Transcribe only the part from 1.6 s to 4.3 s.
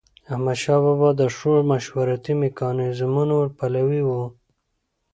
مشورتي میکانیزمونو پلوي و.